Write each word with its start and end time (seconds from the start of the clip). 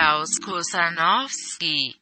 Klaus 0.00 0.40
Kusanowski. 0.40 1.96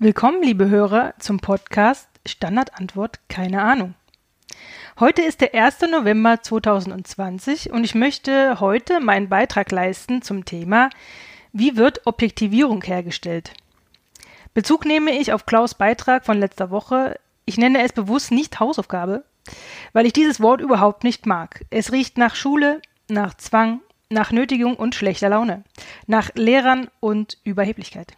Willkommen, 0.00 0.42
liebe 0.42 0.68
Hörer, 0.68 1.14
zum 1.20 1.38
Podcast 1.38 2.08
Standardantwort 2.26 3.20
Keine 3.28 3.62
Ahnung. 3.62 3.94
Heute 4.98 5.22
ist 5.22 5.40
der 5.40 5.54
1. 5.54 5.82
November 5.82 6.42
2020 6.42 7.70
und 7.70 7.84
ich 7.84 7.94
möchte 7.94 8.58
heute 8.58 8.98
meinen 8.98 9.28
Beitrag 9.28 9.70
leisten 9.70 10.20
zum 10.20 10.44
Thema 10.44 10.90
Wie 11.52 11.76
wird 11.76 12.08
Objektivierung 12.08 12.82
hergestellt? 12.82 13.52
Bezug 14.52 14.84
nehme 14.84 15.12
ich 15.12 15.32
auf 15.32 15.46
Klaus 15.46 15.74
Beitrag 15.74 16.26
von 16.26 16.40
letzter 16.40 16.72
Woche. 16.72 17.20
Ich 17.44 17.56
nenne 17.56 17.84
es 17.84 17.92
bewusst 17.92 18.32
nicht 18.32 18.58
Hausaufgabe, 18.58 19.22
weil 19.92 20.06
ich 20.06 20.12
dieses 20.12 20.40
Wort 20.40 20.60
überhaupt 20.60 21.04
nicht 21.04 21.24
mag. 21.24 21.64
Es 21.70 21.92
riecht 21.92 22.18
nach 22.18 22.34
Schule, 22.34 22.82
nach 23.06 23.34
Zwang, 23.34 23.80
nach 24.08 24.30
Nötigung 24.30 24.76
und 24.76 24.94
schlechter 24.94 25.28
Laune, 25.28 25.64
nach 26.06 26.30
Lehrern 26.34 26.88
und 27.00 27.38
Überheblichkeit. 27.44 28.12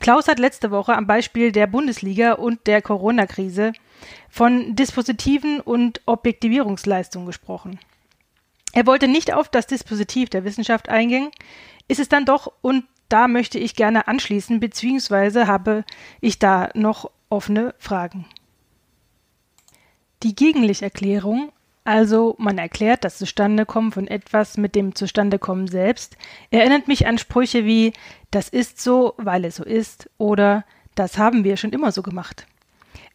Klaus 0.00 0.28
hat 0.28 0.38
letzte 0.38 0.70
Woche 0.70 0.96
am 0.96 1.06
Beispiel 1.06 1.52
der 1.52 1.66
Bundesliga 1.66 2.32
und 2.32 2.66
der 2.66 2.82
Corona-Krise 2.82 3.72
von 4.28 4.74
Dispositiven 4.74 5.60
und 5.60 6.00
Objektivierungsleistungen 6.06 7.26
gesprochen. 7.26 7.78
Er 8.72 8.86
wollte 8.86 9.08
nicht 9.08 9.34
auf 9.34 9.48
das 9.48 9.66
Dispositiv 9.66 10.30
der 10.30 10.44
Wissenschaft 10.44 10.88
eingehen, 10.88 11.30
ist 11.88 12.00
es 12.00 12.08
dann 12.08 12.24
doch 12.24 12.52
und 12.62 12.84
da 13.08 13.28
möchte 13.28 13.58
ich 13.58 13.74
gerne 13.74 14.08
anschließen, 14.08 14.60
beziehungsweise 14.60 15.46
habe 15.46 15.84
ich 16.20 16.38
da 16.38 16.70
noch 16.74 17.10
offene 17.28 17.74
Fragen. 17.78 18.26
Die 20.22 20.34
Gegenlicherklärung, 20.34 21.52
also 21.90 22.36
man 22.38 22.56
erklärt 22.56 23.02
das 23.02 23.18
Zustandekommen 23.18 23.90
von 23.90 24.06
etwas 24.06 24.56
mit 24.56 24.76
dem 24.76 24.94
Zustandekommen 24.94 25.66
selbst, 25.66 26.16
erinnert 26.52 26.86
mich 26.86 27.08
an 27.08 27.18
Sprüche 27.18 27.64
wie 27.64 27.92
das 28.30 28.48
ist 28.48 28.80
so, 28.80 29.14
weil 29.16 29.44
es 29.44 29.56
so 29.56 29.64
ist 29.64 30.08
oder 30.16 30.64
das 30.94 31.18
haben 31.18 31.42
wir 31.42 31.56
schon 31.56 31.72
immer 31.72 31.90
so 31.90 32.02
gemacht. 32.02 32.46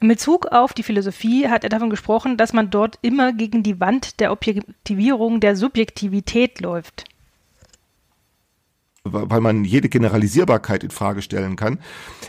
In 0.01 0.09
Bezug 0.09 0.47
auf 0.47 0.73
die 0.73 0.83
Philosophie 0.83 1.47
hat 1.47 1.63
er 1.63 1.69
davon 1.69 1.89
gesprochen, 1.89 2.35
dass 2.35 2.51
man 2.51 2.69
dort 2.69 2.99
immer 3.01 3.31
gegen 3.31 3.63
die 3.63 3.79
Wand 3.79 4.19
der 4.19 4.33
Objektivierung 4.33 5.39
der 5.39 5.55
Subjektivität 5.55 6.59
läuft 6.59 7.05
weil 9.05 9.39
man 9.39 9.63
jede 9.63 9.87
Generalisierbarkeit 9.87 10.83
in 10.83 10.89
Frage 10.89 11.21
stellen 11.21 11.55
kann. 11.55 11.79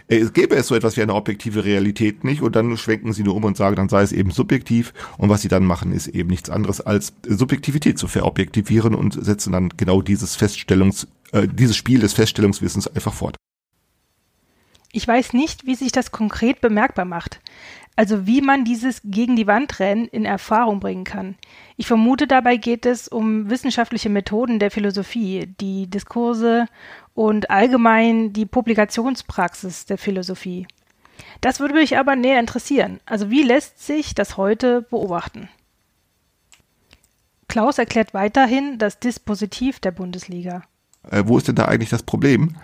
Äh, 0.08 0.18
es 0.18 0.32
gäbe 0.32 0.54
es 0.54 0.68
so 0.68 0.74
etwas 0.74 0.96
wie 0.96 1.02
eine 1.02 1.14
objektive 1.14 1.64
Realität 1.64 2.22
nicht 2.22 2.42
und 2.42 2.54
dann 2.54 2.76
schwenken 2.76 3.12
sie 3.12 3.22
nur 3.22 3.34
um 3.34 3.44
und 3.44 3.56
sagen, 3.56 3.76
dann 3.76 3.88
sei 3.88 4.02
es 4.02 4.12
eben 4.12 4.30
subjektiv 4.30 4.92
und 5.18 5.28
was 5.28 5.42
sie 5.42 5.48
dann 5.48 5.64
machen, 5.64 5.92
ist 5.92 6.08
eben 6.08 6.30
nichts 6.30 6.50
anderes 6.50 6.80
als 6.80 7.14
Subjektivität 7.26 7.98
zu 7.98 8.08
verobjektivieren 8.08 8.94
und 8.94 9.12
setzen 9.24 9.52
dann 9.52 9.70
genau 9.70 10.02
dieses 10.02 10.36
Feststellungs, 10.36 11.08
äh, 11.32 11.48
dieses 11.48 11.76
Spiel 11.76 12.00
des 12.00 12.12
Feststellungswissens 12.12 12.86
einfach 12.88 13.14
fort. 13.14 13.36
Ich 14.92 15.06
weiß 15.06 15.34
nicht, 15.34 15.66
wie 15.66 15.74
sich 15.74 15.92
das 15.92 16.10
konkret 16.10 16.60
bemerkbar 16.60 17.04
macht. 17.04 17.40
Also 17.96 18.26
wie 18.26 18.42
man 18.42 18.64
dieses 18.64 19.00
gegen 19.04 19.36
die 19.36 19.46
Wand 19.46 19.80
rennen 19.80 20.06
in 20.06 20.26
Erfahrung 20.26 20.80
bringen 20.80 21.04
kann. 21.04 21.34
Ich 21.78 21.86
vermute, 21.86 22.26
dabei 22.26 22.58
geht 22.58 22.84
es 22.84 23.08
um 23.08 23.48
wissenschaftliche 23.48 24.10
Methoden 24.10 24.58
der 24.58 24.70
Philosophie, 24.70 25.46
die 25.60 25.86
Diskurse 25.88 26.66
und 27.14 27.50
allgemein 27.50 28.34
die 28.34 28.44
Publikationspraxis 28.44 29.86
der 29.86 29.96
Philosophie. 29.96 30.66
Das 31.40 31.58
würde 31.58 31.74
mich 31.74 31.96
aber 31.96 32.16
näher 32.16 32.38
interessieren. 32.38 33.00
Also 33.06 33.30
wie 33.30 33.42
lässt 33.42 33.84
sich 33.84 34.14
das 34.14 34.36
heute 34.36 34.82
beobachten? 34.82 35.48
Klaus 37.48 37.78
erklärt 37.78 38.12
weiterhin 38.12 38.78
das 38.78 38.98
Dispositiv 39.00 39.80
der 39.80 39.92
Bundesliga. 39.92 40.62
Äh, 41.10 41.22
wo 41.26 41.38
ist 41.38 41.48
denn 41.48 41.54
da 41.54 41.66
eigentlich 41.66 41.90
das 41.90 42.02
Problem? 42.02 42.56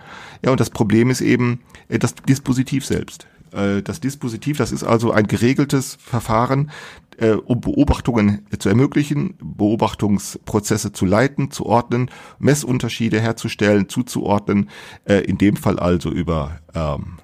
Ja, 0.43 0.51
und 0.51 0.59
das 0.59 0.69
Problem 0.69 1.09
ist 1.09 1.21
eben 1.21 1.61
äh, 1.87 1.97
das 1.97 2.15
Dispositiv 2.15 2.85
selbst. 2.85 3.27
Äh, 3.53 3.81
das 3.81 3.99
Dispositiv, 3.99 4.57
das 4.57 4.71
ist 4.71 4.83
also 4.83 5.11
ein 5.11 5.27
geregeltes 5.27 5.97
Verfahren, 6.01 6.71
äh, 7.17 7.31
um 7.31 7.61
Beobachtungen 7.61 8.45
zu 8.57 8.69
ermöglichen, 8.69 9.35
Beobachtungsprozesse 9.41 10.91
zu 10.91 11.05
leiten, 11.05 11.51
zu 11.51 11.65
ordnen, 11.65 12.09
Messunterschiede 12.39 13.19
herzustellen, 13.19 13.89
zuzuordnen, 13.89 14.69
äh, 15.05 15.19
in 15.19 15.37
dem 15.37 15.55
Fall 15.55 15.79
also 15.79 16.09
über 16.09 16.59
ähm, 16.73 17.17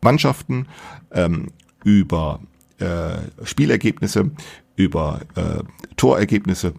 Mannschaften, 0.00 0.66
ähm, 1.12 1.48
über 1.84 2.40
Spielergebnisse, 3.42 4.30
über 4.76 5.22
Torergebnisse, 5.96 6.74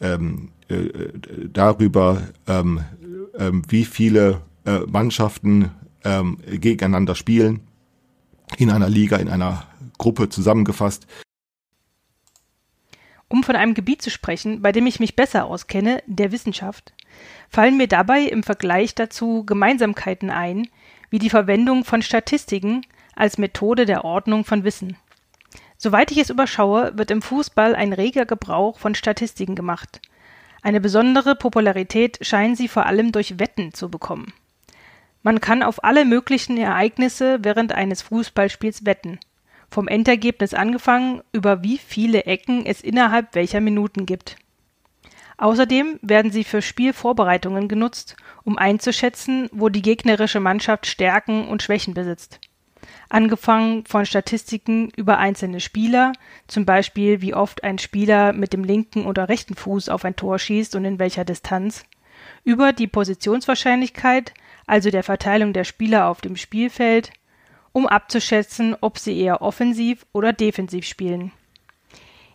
ähm, 0.00 0.48
äh, 0.66 0.88
darüber, 1.52 2.22
wie 3.68 3.84
viele 3.84 4.40
Mannschaften 4.88 5.70
gegeneinander 6.02 7.14
spielen, 7.14 7.60
in 8.56 8.70
einer 8.70 8.88
Liga, 8.88 9.16
in 9.16 9.28
einer 9.28 9.66
Gruppe 9.98 10.28
zusammengefasst. 10.28 11.06
Um 13.28 13.42
von 13.42 13.56
einem 13.56 13.74
Gebiet 13.74 14.02
zu 14.02 14.10
sprechen, 14.10 14.62
bei 14.62 14.70
dem 14.70 14.86
ich 14.86 15.00
mich 15.00 15.16
besser 15.16 15.46
auskenne, 15.46 16.02
der 16.06 16.30
Wissenschaft, 16.30 16.92
fallen 17.48 17.76
mir 17.76 17.88
dabei 17.88 18.22
im 18.22 18.42
Vergleich 18.42 18.94
dazu 18.94 19.44
Gemeinsamkeiten 19.44 20.30
ein, 20.30 20.68
wie 21.10 21.18
die 21.18 21.30
Verwendung 21.30 21.84
von 21.84 22.02
Statistiken 22.02 22.82
als 23.16 23.38
Methode 23.38 23.86
der 23.86 24.04
Ordnung 24.04 24.44
von 24.44 24.64
Wissen. 24.64 24.96
Soweit 25.76 26.10
ich 26.10 26.18
es 26.18 26.30
überschaue, 26.30 26.96
wird 26.96 27.10
im 27.10 27.22
Fußball 27.22 27.74
ein 27.74 27.92
reger 27.92 28.26
Gebrauch 28.26 28.78
von 28.78 28.94
Statistiken 28.94 29.54
gemacht. 29.54 30.00
Eine 30.62 30.80
besondere 30.80 31.34
Popularität 31.34 32.18
scheinen 32.22 32.56
sie 32.56 32.68
vor 32.68 32.86
allem 32.86 33.12
durch 33.12 33.38
Wetten 33.38 33.74
zu 33.74 33.90
bekommen. 33.90 34.32
Man 35.24 35.40
kann 35.40 35.62
auf 35.62 35.82
alle 35.82 36.04
möglichen 36.04 36.58
Ereignisse 36.58 37.38
während 37.40 37.72
eines 37.72 38.02
Fußballspiels 38.02 38.84
wetten. 38.84 39.18
Vom 39.70 39.88
Endergebnis 39.88 40.52
angefangen, 40.52 41.22
über 41.32 41.62
wie 41.62 41.78
viele 41.78 42.26
Ecken 42.26 42.66
es 42.66 42.82
innerhalb 42.82 43.34
welcher 43.34 43.62
Minuten 43.62 44.04
gibt. 44.04 44.36
Außerdem 45.38 45.98
werden 46.02 46.30
sie 46.30 46.44
für 46.44 46.60
Spielvorbereitungen 46.60 47.68
genutzt, 47.68 48.16
um 48.44 48.58
einzuschätzen, 48.58 49.48
wo 49.50 49.70
die 49.70 49.80
gegnerische 49.80 50.40
Mannschaft 50.40 50.86
Stärken 50.86 51.48
und 51.48 51.62
Schwächen 51.62 51.94
besitzt. 51.94 52.38
Angefangen 53.08 53.86
von 53.86 54.04
Statistiken 54.04 54.90
über 54.94 55.16
einzelne 55.16 55.60
Spieler, 55.60 56.12
zum 56.48 56.66
Beispiel 56.66 57.22
wie 57.22 57.32
oft 57.32 57.64
ein 57.64 57.78
Spieler 57.78 58.34
mit 58.34 58.52
dem 58.52 58.62
linken 58.62 59.06
oder 59.06 59.30
rechten 59.30 59.54
Fuß 59.54 59.88
auf 59.88 60.04
ein 60.04 60.16
Tor 60.16 60.38
schießt 60.38 60.76
und 60.76 60.84
in 60.84 60.98
welcher 60.98 61.24
Distanz, 61.24 61.86
über 62.44 62.72
die 62.72 62.86
Positionswahrscheinlichkeit, 62.86 64.34
also 64.66 64.90
der 64.90 65.02
Verteilung 65.02 65.52
der 65.52 65.64
Spieler 65.64 66.06
auf 66.08 66.20
dem 66.20 66.36
Spielfeld, 66.36 67.12
um 67.72 67.86
abzuschätzen, 67.86 68.76
ob 68.80 68.98
sie 68.98 69.18
eher 69.18 69.42
offensiv 69.42 70.06
oder 70.12 70.32
defensiv 70.32 70.86
spielen. 70.86 71.32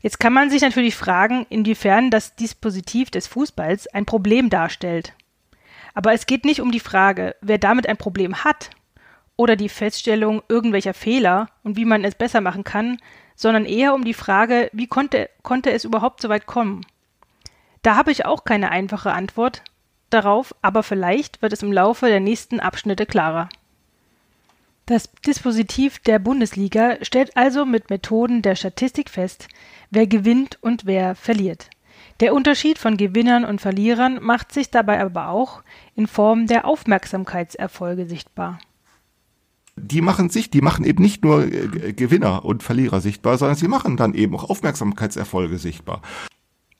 Jetzt 0.01 0.19
kann 0.19 0.33
man 0.33 0.49
sich 0.49 0.61
natürlich 0.61 0.95
fragen, 0.95 1.45
inwiefern 1.49 2.09
das 2.09 2.35
Dispositiv 2.35 3.09
des 3.11 3.27
Fußballs 3.27 3.87
ein 3.87 4.05
Problem 4.05 4.49
darstellt. 4.49 5.13
Aber 5.93 6.13
es 6.13 6.25
geht 6.25 6.45
nicht 6.45 6.61
um 6.61 6.71
die 6.71 6.79
Frage, 6.79 7.35
wer 7.41 7.57
damit 7.57 7.87
ein 7.87 7.97
Problem 7.97 8.43
hat 8.43 8.69
oder 9.35 9.55
die 9.55 9.69
Feststellung 9.69 10.41
irgendwelcher 10.47 10.93
Fehler 10.93 11.49
und 11.63 11.75
wie 11.75 11.85
man 11.85 12.03
es 12.03 12.15
besser 12.15 12.41
machen 12.41 12.63
kann, 12.63 12.97
sondern 13.35 13.65
eher 13.65 13.93
um 13.93 14.03
die 14.03 14.13
Frage, 14.13 14.69
wie 14.73 14.87
konnte, 14.87 15.29
konnte 15.43 15.71
es 15.71 15.85
überhaupt 15.85 16.21
so 16.21 16.29
weit 16.29 16.45
kommen? 16.45 16.85
Da 17.81 17.95
habe 17.95 18.11
ich 18.11 18.25
auch 18.25 18.43
keine 18.43 18.71
einfache 18.71 19.13
Antwort, 19.13 19.63
darauf, 20.09 20.55
aber 20.61 20.83
vielleicht 20.83 21.41
wird 21.41 21.53
es 21.53 21.63
im 21.63 21.71
Laufe 21.71 22.07
der 22.07 22.19
nächsten 22.19 22.59
Abschnitte 22.59 23.05
klarer. 23.05 23.49
Das 24.85 25.11
Dispositiv 25.25 25.99
der 25.99 26.17
Bundesliga 26.17 26.97
stellt 27.03 27.37
also 27.37 27.63
mit 27.63 27.91
Methoden 27.91 28.41
der 28.41 28.55
Statistik 28.55 29.09
fest, 29.11 29.47
wer 29.91 30.07
gewinnt 30.07 30.57
und 30.61 30.87
wer 30.87 31.13
verliert. 31.13 31.69
Der 32.21 32.33
Unterschied 32.33 32.77
von 32.79 32.97
Gewinnern 32.97 33.45
und 33.45 33.61
Verlierern 33.61 34.19
macht 34.21 34.51
sich 34.51 34.71
dabei 34.71 34.99
aber 34.99 35.29
auch 35.29 35.61
in 35.95 36.07
Form 36.07 36.47
der 36.47 36.65
Aufmerksamkeitserfolge 36.65 38.07
sichtbar. 38.07 38.59
Die 39.77 40.01
machen 40.01 40.29
sich, 40.29 40.49
die 40.49 40.61
machen 40.61 40.83
eben 40.83 41.01
nicht 41.01 41.23
nur 41.23 41.43
äh, 41.43 41.93
Gewinner 41.93 42.43
und 42.43 42.63
Verlierer 42.63 42.99
sichtbar, 42.99 43.37
sondern 43.37 43.55
sie 43.55 43.67
machen 43.67 43.95
dann 43.95 44.13
eben 44.13 44.35
auch 44.35 44.49
Aufmerksamkeitserfolge 44.49 45.57
sichtbar. 45.57 46.01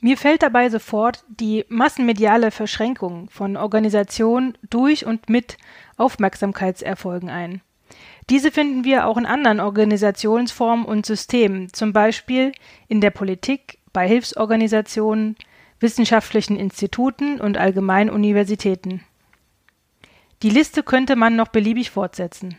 Mir 0.01 0.15
fällt 0.15 0.43
dabei 0.43 0.69
sofort 0.69 1.25
die 1.27 1.65
massenmediale 1.67 2.51
Verschränkung 2.51 3.29
von 3.29 3.57
Organisation 3.57 4.57
durch 4.69 5.05
und 5.05 5.29
mit 5.29 5.57
Aufmerksamkeitserfolgen 5.97 7.29
ein. 7.29 7.61
Diese 8.29 8.51
finden 8.51 8.85
wir 8.85 9.07
auch 9.07 9.17
in 9.17 9.25
anderen 9.25 9.59
Organisationsformen 9.59 10.85
und 10.85 11.05
Systemen, 11.05 11.73
zum 11.73 11.91
Beispiel 11.91 12.53
in 12.87 13.01
der 13.01 13.09
Politik, 13.09 13.79
bei 13.91 14.07
Hilfsorganisationen, 14.07 15.35
wissenschaftlichen 15.81 16.55
Instituten 16.55 17.41
und 17.41 17.57
allgemeinen 17.57 18.09
Universitäten. 18.09 19.03
Die 20.43 20.49
Liste 20.49 20.83
könnte 20.83 21.17
man 21.17 21.35
noch 21.35 21.49
beliebig 21.49 21.89
fortsetzen. 21.91 22.55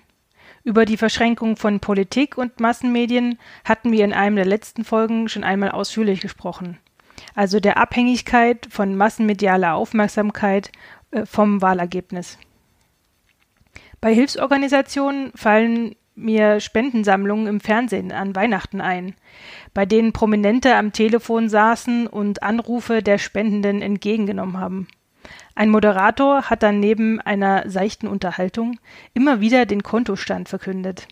Über 0.63 0.85
die 0.85 0.99
Verschränkung 0.99 1.57
von 1.57 1.81
Politik 1.81 2.37
und 2.37 2.61
Massenmedien 2.61 3.39
hatten 3.65 3.93
wir 3.93 4.05
in 4.05 4.13
einem 4.13 4.37
der 4.37 4.45
letzten 4.45 4.85
Folgen 4.85 5.29
schon 5.29 5.45
einmal 5.45 5.71
ausführlich 5.71 6.21
gesprochen. 6.21 6.79
Also 7.35 7.61
der 7.61 7.77
Abhängigkeit 7.77 8.67
von 8.71 8.97
massenmedialer 8.97 9.75
Aufmerksamkeit 9.75 10.71
äh, 11.11 11.27
vom 11.27 11.63
Wahlergebnis. 11.63 12.39
Bei 14.01 14.15
Hilfsorganisationen 14.15 15.33
fallen 15.35 15.95
mir 16.15 16.61
Spendensammlungen 16.61 17.47
im 17.47 17.61
Fernsehen 17.61 18.13
an 18.13 18.35
Weihnachten 18.35 18.81
ein, 18.81 19.15
bei 19.75 19.87
denen 19.87 20.13
Prominente 20.13 20.75
am 20.75 20.93
Telefon 20.93 21.49
saßen 21.49 22.07
und 22.07 22.43
Anrufe 22.43 23.03
der 23.03 23.19
Spendenden 23.19 23.83
entgegengenommen 23.83 24.59
haben. 24.59 24.89
Ein 25.55 25.71
Moderator 25.71 26.49
hat 26.49 26.63
dann 26.63 26.81
neben 26.81 27.21
einer 27.21 27.69
seichten 27.69 28.07
Unterhaltung 28.07 28.79
immer 29.13 29.41
wieder 29.41 29.67
den 29.67 29.83
Kontostand 29.83 30.49
verkündet. 30.49 31.09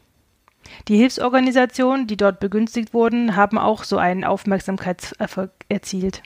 Die 0.88 0.96
Hilfsorganisationen, 0.96 2.06
die 2.06 2.16
dort 2.16 2.40
begünstigt 2.40 2.94
wurden, 2.94 3.36
haben 3.36 3.58
auch 3.58 3.84
so 3.84 3.98
einen 3.98 4.24
Aufmerksamkeitserfolg 4.24 5.50
erzielt. 5.68 6.22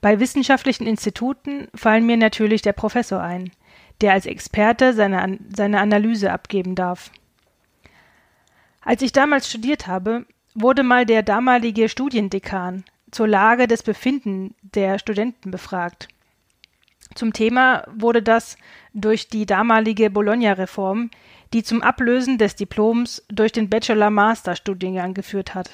Bei 0.00 0.20
wissenschaftlichen 0.20 0.86
Instituten 0.86 1.68
fallen 1.74 2.06
mir 2.06 2.16
natürlich 2.16 2.62
der 2.62 2.72
Professor 2.72 3.20
ein, 3.20 3.50
der 4.00 4.12
als 4.12 4.26
Experte 4.26 4.94
seine, 4.94 5.38
seine 5.54 5.80
Analyse 5.80 6.32
abgeben 6.32 6.74
darf. 6.74 7.10
Als 8.80 9.02
ich 9.02 9.12
damals 9.12 9.48
studiert 9.48 9.86
habe, 9.86 10.24
wurde 10.54 10.82
mal 10.82 11.04
der 11.04 11.22
damalige 11.22 11.88
Studiendekan 11.88 12.84
zur 13.10 13.28
Lage 13.28 13.66
des 13.66 13.82
Befinden 13.82 14.54
der 14.62 14.98
Studenten 14.98 15.50
befragt. 15.50 16.08
Zum 17.14 17.32
Thema 17.32 17.84
wurde 17.90 18.22
das 18.22 18.56
durch 18.94 19.28
die 19.28 19.46
damalige 19.46 20.10
Bologna-Reform, 20.10 21.10
die 21.52 21.62
zum 21.62 21.82
Ablösen 21.82 22.38
des 22.38 22.56
Diploms 22.56 23.24
durch 23.28 23.52
den 23.52 23.68
Bachelor-Master-Studiengang 23.68 25.14
geführt 25.14 25.54
hat. 25.54 25.70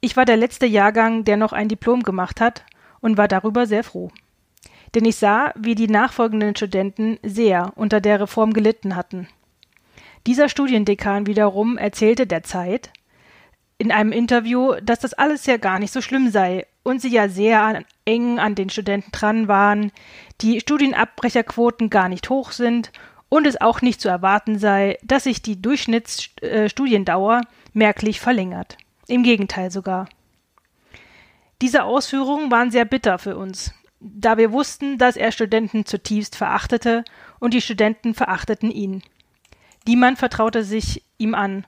Ich 0.00 0.16
war 0.16 0.24
der 0.24 0.36
letzte 0.36 0.66
Jahrgang, 0.66 1.24
der 1.24 1.36
noch 1.36 1.52
ein 1.52 1.68
Diplom 1.68 2.02
gemacht 2.02 2.40
hat 2.40 2.64
und 3.00 3.16
war 3.16 3.28
darüber 3.28 3.66
sehr 3.66 3.84
froh. 3.84 4.10
Denn 4.94 5.04
ich 5.04 5.16
sah, 5.16 5.52
wie 5.56 5.74
die 5.74 5.88
nachfolgenden 5.88 6.56
Studenten 6.56 7.18
sehr 7.22 7.72
unter 7.76 8.00
der 8.00 8.20
Reform 8.20 8.52
gelitten 8.52 8.96
hatten. 8.96 9.28
Dieser 10.26 10.48
Studiendekan 10.48 11.26
wiederum 11.26 11.78
erzählte 11.78 12.26
der 12.26 12.42
Zeit 12.42 12.90
in 13.78 13.92
einem 13.92 14.12
Interview, 14.12 14.74
dass 14.82 14.98
das 14.98 15.14
alles 15.14 15.46
ja 15.46 15.56
gar 15.56 15.78
nicht 15.78 15.92
so 15.92 16.02
schlimm 16.02 16.30
sei 16.30 16.66
und 16.82 17.00
sie 17.00 17.08
ja 17.08 17.28
sehr 17.28 17.62
an, 17.62 17.84
eng 18.04 18.38
an 18.38 18.54
den 18.54 18.68
Studenten 18.68 19.10
dran 19.12 19.48
waren, 19.48 19.92
die 20.42 20.60
Studienabbrecherquoten 20.60 21.88
gar 21.88 22.08
nicht 22.08 22.28
hoch 22.28 22.52
sind 22.52 22.92
und 23.30 23.46
es 23.46 23.58
auch 23.58 23.80
nicht 23.80 24.02
zu 24.02 24.10
erwarten 24.10 24.58
sei, 24.58 24.98
dass 25.02 25.24
sich 25.24 25.40
die 25.40 25.62
Durchschnittsstudiendauer 25.62 27.40
merklich 27.72 28.20
verlängert. 28.20 28.76
Im 29.06 29.22
Gegenteil 29.22 29.70
sogar. 29.70 30.08
Diese 31.62 31.84
Ausführungen 31.84 32.50
waren 32.50 32.70
sehr 32.70 32.84
bitter 32.84 33.18
für 33.18 33.36
uns, 33.36 33.72
da 34.00 34.36
wir 34.36 34.52
wussten, 34.52 34.98
dass 34.98 35.16
er 35.16 35.32
Studenten 35.32 35.86
zutiefst 35.86 36.36
verachtete 36.36 37.04
und 37.38 37.54
die 37.54 37.60
Studenten 37.60 38.14
verachteten 38.14 38.70
ihn. 38.70 39.02
Niemand 39.86 40.18
vertraute 40.18 40.64
sich 40.64 41.04
ihm 41.16 41.34
an, 41.34 41.64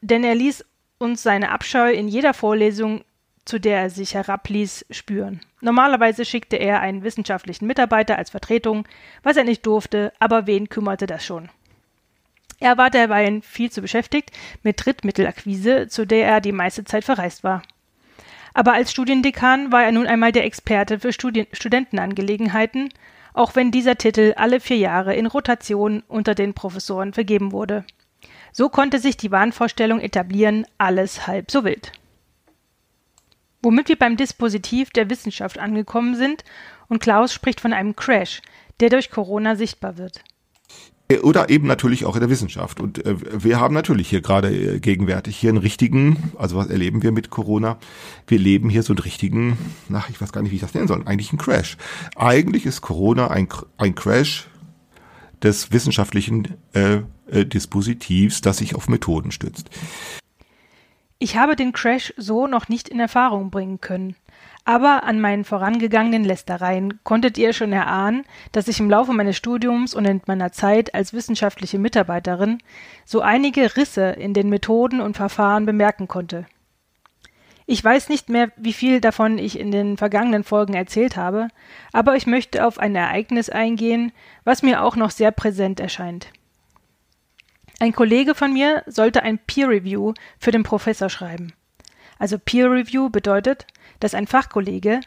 denn 0.00 0.24
er 0.24 0.34
ließ 0.34 0.64
uns 0.98 1.22
seine 1.22 1.50
Abscheu 1.50 1.92
in 1.92 2.08
jeder 2.08 2.34
Vorlesung, 2.34 3.04
zu 3.46 3.58
der 3.58 3.78
er 3.78 3.90
sich 3.90 4.14
herabließ, 4.14 4.84
spüren. 4.90 5.40
Normalerweise 5.62 6.26
schickte 6.26 6.56
er 6.56 6.80
einen 6.80 7.02
wissenschaftlichen 7.02 7.66
Mitarbeiter 7.66 8.18
als 8.18 8.30
Vertretung, 8.30 8.86
was 9.22 9.38
er 9.38 9.44
nicht 9.44 9.64
durfte, 9.64 10.12
aber 10.18 10.46
wen 10.46 10.68
kümmerte 10.68 11.06
das 11.06 11.24
schon? 11.24 11.48
Er 12.58 12.76
war 12.76 12.90
derweil 12.90 13.40
viel 13.42 13.70
zu 13.70 13.80
beschäftigt 13.80 14.30
mit 14.62 14.84
Drittmittelakquise, 14.84 15.88
zu 15.88 16.06
der 16.06 16.26
er 16.26 16.40
die 16.40 16.52
meiste 16.52 16.84
Zeit 16.84 17.04
verreist 17.04 17.44
war. 17.44 17.62
Aber 18.52 18.72
als 18.72 18.90
Studiendekan 18.90 19.70
war 19.70 19.84
er 19.84 19.92
nun 19.92 20.06
einmal 20.06 20.32
der 20.32 20.44
Experte 20.44 20.98
für 20.98 21.12
Studien 21.12 21.46
Studentenangelegenheiten, 21.52 22.88
auch 23.34 23.54
wenn 23.54 23.70
dieser 23.70 23.96
Titel 23.96 24.32
alle 24.36 24.60
vier 24.60 24.78
Jahre 24.78 25.14
in 25.14 25.26
Rotation 25.26 26.02
unter 26.08 26.34
den 26.34 26.54
Professoren 26.54 27.12
vergeben 27.12 27.52
wurde. 27.52 27.84
So 28.50 28.70
konnte 28.70 28.98
sich 28.98 29.18
die 29.18 29.30
Wahnvorstellung 29.30 30.00
etablieren, 30.00 30.66
alles 30.78 31.26
halb 31.26 31.50
so 31.50 31.64
wild. 31.64 31.92
Womit 33.66 33.88
wir 33.88 33.96
beim 33.96 34.16
Dispositiv 34.16 34.90
der 34.90 35.10
Wissenschaft 35.10 35.58
angekommen 35.58 36.14
sind, 36.14 36.44
und 36.86 37.00
Klaus 37.00 37.32
spricht 37.32 37.60
von 37.60 37.72
einem 37.72 37.96
Crash, 37.96 38.40
der 38.78 38.90
durch 38.90 39.10
Corona 39.10 39.56
sichtbar 39.56 39.98
wird. 39.98 40.22
Äh, 41.08 41.18
oder 41.18 41.50
eben 41.50 41.66
natürlich 41.66 42.04
auch 42.04 42.14
in 42.14 42.20
der 42.20 42.30
Wissenschaft. 42.30 42.78
Und 42.78 43.04
äh, 43.04 43.16
wir 43.42 43.58
haben 43.58 43.74
natürlich 43.74 44.08
hier 44.08 44.20
gerade 44.20 44.54
äh, 44.54 44.78
gegenwärtig 44.78 45.36
hier 45.36 45.50
einen 45.50 45.58
richtigen, 45.58 46.30
also 46.38 46.54
was 46.54 46.68
erleben 46.68 47.02
wir 47.02 47.10
mit 47.10 47.30
Corona? 47.30 47.76
Wir 48.28 48.38
leben 48.38 48.70
hier 48.70 48.84
so 48.84 48.92
einen 48.92 49.00
richtigen, 49.00 49.58
nach 49.88 50.10
ich 50.10 50.20
weiß 50.20 50.30
gar 50.30 50.42
nicht, 50.42 50.52
wie 50.52 50.56
ich 50.56 50.60
das 50.60 50.74
nennen 50.74 50.86
soll, 50.86 51.02
eigentlich 51.04 51.32
ein 51.32 51.38
Crash. 51.38 51.76
Eigentlich 52.14 52.66
ist 52.66 52.82
Corona 52.82 53.32
ein, 53.32 53.48
ein 53.78 53.96
Crash 53.96 54.46
des 55.42 55.72
wissenschaftlichen 55.72 56.54
äh, 56.72 57.00
äh, 57.28 57.44
Dispositivs, 57.44 58.42
das 58.42 58.58
sich 58.58 58.76
auf 58.76 58.88
Methoden 58.88 59.32
stützt. 59.32 59.70
Ich 61.18 61.36
habe 61.36 61.56
den 61.56 61.72
Crash 61.72 62.12
so 62.18 62.46
noch 62.46 62.68
nicht 62.68 62.88
in 62.90 63.00
Erfahrung 63.00 63.50
bringen 63.50 63.80
können. 63.80 64.16
Aber 64.66 65.04
an 65.04 65.20
meinen 65.20 65.44
vorangegangenen 65.44 66.24
Lästereien 66.24 66.98
konntet 67.04 67.38
ihr 67.38 67.52
schon 67.52 67.72
erahnen, 67.72 68.24
dass 68.52 68.68
ich 68.68 68.80
im 68.80 68.90
Laufe 68.90 69.12
meines 69.12 69.36
Studiums 69.36 69.94
und 69.94 70.04
in 70.04 70.20
meiner 70.26 70.52
Zeit 70.52 70.94
als 70.94 71.14
wissenschaftliche 71.14 71.78
Mitarbeiterin 71.78 72.58
so 73.04 73.20
einige 73.22 73.76
Risse 73.76 74.10
in 74.10 74.34
den 74.34 74.50
Methoden 74.50 75.00
und 75.00 75.16
Verfahren 75.16 75.64
bemerken 75.64 76.06
konnte. 76.08 76.46
Ich 77.64 77.82
weiß 77.82 78.10
nicht 78.10 78.28
mehr, 78.28 78.52
wie 78.56 78.72
viel 78.72 79.00
davon 79.00 79.38
ich 79.38 79.58
in 79.58 79.70
den 79.70 79.96
vergangenen 79.96 80.44
Folgen 80.44 80.74
erzählt 80.74 81.16
habe, 81.16 81.48
aber 81.92 82.14
ich 82.16 82.26
möchte 82.26 82.66
auf 82.66 82.78
ein 82.78 82.94
Ereignis 82.94 83.48
eingehen, 83.48 84.12
was 84.44 84.62
mir 84.62 84.82
auch 84.82 84.96
noch 84.96 85.10
sehr 85.10 85.30
präsent 85.30 85.80
erscheint. 85.80 86.28
Ein 87.78 87.92
Kollege 87.92 88.34
von 88.34 88.54
mir 88.54 88.82
sollte 88.86 89.22
ein 89.22 89.38
Peer 89.38 89.68
Review 89.68 90.14
für 90.38 90.50
den 90.50 90.62
Professor 90.62 91.10
schreiben. 91.10 91.52
Also 92.18 92.38
Peer 92.38 92.70
Review 92.70 93.10
bedeutet, 93.10 93.66
dass 94.00 94.14
ein 94.14 94.26
Fachkollege 94.26 95.00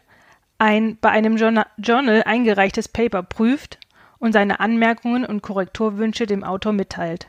ein 0.60 0.98
bei 1.00 1.10
einem 1.10 1.38
Journal 1.38 2.24
eingereichtes 2.24 2.88
Paper 2.88 3.24
prüft 3.24 3.79
und 4.20 4.34
seine 4.34 4.60
Anmerkungen 4.60 5.25
und 5.25 5.41
Korrekturwünsche 5.41 6.27
dem 6.27 6.44
Autor 6.44 6.74
mitteilt. 6.74 7.27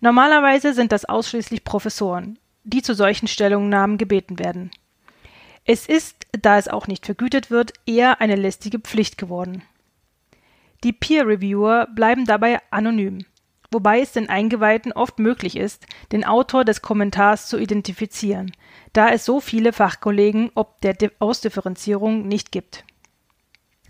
Normalerweise 0.00 0.72
sind 0.72 0.92
das 0.92 1.04
ausschließlich 1.04 1.64
Professoren, 1.64 2.38
die 2.64 2.80
zu 2.80 2.94
solchen 2.94 3.28
Stellungnahmen 3.28 3.98
gebeten 3.98 4.38
werden. 4.38 4.70
Es 5.66 5.86
ist, 5.86 6.26
da 6.32 6.56
es 6.56 6.68
auch 6.68 6.86
nicht 6.86 7.04
vergütet 7.04 7.50
wird, 7.50 7.74
eher 7.84 8.22
eine 8.22 8.36
lästige 8.36 8.78
Pflicht 8.78 9.18
geworden. 9.18 9.62
Die 10.84 10.92
Peer 10.92 11.26
Reviewer 11.26 11.88
bleiben 11.94 12.24
dabei 12.24 12.60
anonym 12.70 13.26
wobei 13.70 14.00
es 14.00 14.12
den 14.12 14.28
Eingeweihten 14.28 14.92
oft 14.92 15.18
möglich 15.18 15.56
ist, 15.56 15.86
den 16.12 16.24
Autor 16.24 16.64
des 16.64 16.82
Kommentars 16.82 17.48
zu 17.48 17.58
identifizieren, 17.58 18.52
da 18.92 19.10
es 19.10 19.24
so 19.24 19.40
viele 19.40 19.72
Fachkollegen 19.72 20.50
ob 20.54 20.80
der 20.80 20.96
Ausdifferenzierung 21.18 22.26
nicht 22.26 22.52
gibt. 22.52 22.84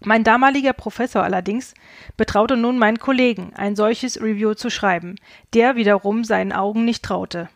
Mein 0.05 0.23
damaliger 0.23 0.73
Professor 0.73 1.25
allerdings 1.25 1.75
betraute 2.17 2.57
nun 2.57 2.79
meinen 2.79 2.99
Kollegen, 2.99 3.53
ein 3.55 3.75
solches 3.75 4.21
Review 4.21 4.55
zu 4.55 4.71
schreiben, 4.71 5.17
der 5.55 5.77
wiederum 5.77 6.25
seinen 6.25 6.53
Augen 6.53 6.85
nicht 6.85 7.05
traute. 7.05 7.49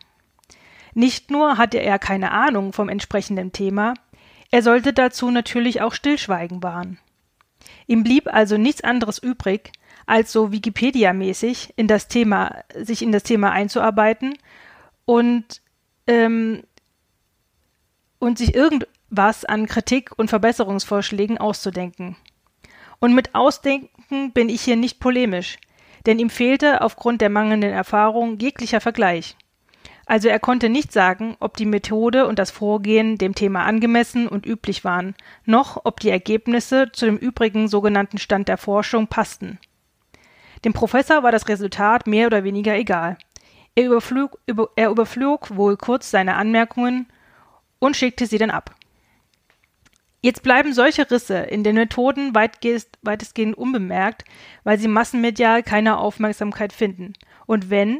Nicht 0.93 1.31
nur 1.31 1.57
hatte 1.57 1.77
er 1.77 1.99
keine 1.99 2.31
Ahnung 2.31 2.73
vom 2.73 2.89
entsprechenden 2.89 3.51
Thema, 3.51 3.93
er 4.51 4.61
sollte 4.61 4.93
dazu 4.93 5.31
natürlich 5.31 5.81
auch 5.81 5.93
Stillschweigen 5.93 6.61
wahren. 6.61 6.99
Ihm 7.87 8.03
blieb 8.03 8.31
also 8.31 8.57
nichts 8.57 8.83
anderes 8.83 9.17
übrig, 9.17 9.71
als 10.05 10.31
so 10.31 10.51
Wikipedia-mäßig 10.51 11.73
in 11.75 11.87
das 11.87 12.07
Thema, 12.07 12.63
sich 12.75 13.01
in 13.01 13.11
das 13.11 13.23
Thema 13.23 13.51
einzuarbeiten 13.51 14.37
und, 15.05 15.61
ähm, 16.07 16.63
und 18.19 18.37
sich 18.37 18.55
irgendwas 18.55 19.45
an 19.45 19.67
Kritik 19.67 20.11
und 20.17 20.29
Verbesserungsvorschlägen 20.29 21.37
auszudenken. 21.37 22.15
Und 22.99 23.13
mit 23.15 23.35
Ausdenken 23.35 24.31
bin 24.31 24.49
ich 24.49 24.61
hier 24.61 24.77
nicht 24.77 24.99
polemisch, 24.99 25.57
denn 26.05 26.19
ihm 26.19 26.29
fehlte 26.29 26.81
aufgrund 26.81 27.21
der 27.21 27.29
mangelnden 27.29 27.71
Erfahrung 27.71 28.37
jeglicher 28.39 28.81
Vergleich. 28.81 29.35
Also 30.05 30.27
er 30.27 30.39
konnte 30.39 30.69
nicht 30.69 30.91
sagen, 30.91 31.37
ob 31.39 31.55
die 31.55 31.65
Methode 31.65 32.27
und 32.27 32.37
das 32.37 32.51
Vorgehen 32.51 33.17
dem 33.17 33.35
Thema 33.35 33.63
angemessen 33.63 34.27
und 34.27 34.45
üblich 34.45 34.83
waren, 34.83 35.15
noch 35.45 35.81
ob 35.85 35.99
die 36.01 36.09
Ergebnisse 36.09 36.91
zu 36.91 37.05
dem 37.05 37.17
übrigen 37.17 37.67
sogenannten 37.69 38.17
Stand 38.17 38.49
der 38.49 38.57
Forschung 38.57 39.07
passten. 39.07 39.59
Dem 40.65 40.73
Professor 40.73 41.23
war 41.23 41.31
das 41.31 41.47
Resultat 41.47 42.07
mehr 42.07 42.27
oder 42.27 42.43
weniger 42.43 42.75
egal. 42.75 43.17
Er 43.75 43.85
überflog, 43.85 44.39
über, 44.45 44.69
er 44.75 44.89
überflog 44.89 45.55
wohl 45.55 45.77
kurz 45.77 46.11
seine 46.11 46.35
Anmerkungen 46.35 47.07
und 47.79 47.97
schickte 47.97 48.27
sie 48.27 48.37
dann 48.37 48.51
ab. 48.51 48.75
Jetzt 50.21 50.41
bleiben 50.41 50.73
solche 50.73 51.09
Risse 51.11 51.37
in 51.37 51.65
den 51.65 51.75
Methoden 51.75 52.33
weitestgehend 52.33 53.57
unbemerkt, 53.57 54.23
weil 54.63 54.79
sie 54.79 54.87
massenmedial 54.87 55.63
keine 55.63 55.97
Aufmerksamkeit 55.97 56.71
finden. 56.71 57.11
Und 57.45 57.69
wenn, 57.69 57.99